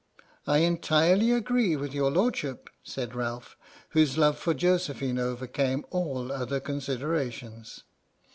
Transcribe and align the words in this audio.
"I 0.47 0.65
entirely 0.65 1.31
agree 1.31 1.75
with 1.75 1.93
your 1.93 2.09
Lordship," 2.09 2.71
said 2.83 3.13
Ralph, 3.13 3.55
whose 3.89 4.17
love 4.17 4.35
for 4.35 4.55
Josephine 4.55 5.19
overcame 5.19 5.85
all 5.91 6.31
other 6.31 6.59
considerations. 6.59 7.83